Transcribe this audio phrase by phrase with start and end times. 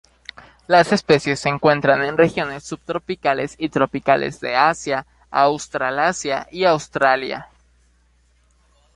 [0.65, 7.49] Las especies se encuentran en regiones subtropicales y tropicales de Asia, Australasia y Australia.